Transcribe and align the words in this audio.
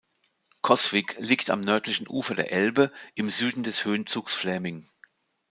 Coswig 0.63 1.15
liegt 1.19 1.51
am 1.51 1.61
nördlichen 1.61 2.07
Ufer 2.07 2.33
der 2.33 2.51
Elbe 2.51 2.91
im 3.13 3.29
Süden 3.29 3.61
des 3.61 3.85
Höhenzugs 3.85 4.33
Fläming. 4.33 4.89